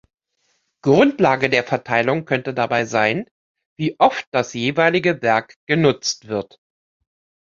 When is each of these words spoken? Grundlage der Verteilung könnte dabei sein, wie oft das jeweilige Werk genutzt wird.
Grundlage 0.83 1.47
der 1.47 1.63
Verteilung 1.63 2.25
könnte 2.25 2.55
dabei 2.55 2.85
sein, 2.85 3.27
wie 3.77 3.99
oft 3.99 4.27
das 4.31 4.51
jeweilige 4.55 5.21
Werk 5.21 5.53
genutzt 5.67 6.27
wird. 6.27 6.57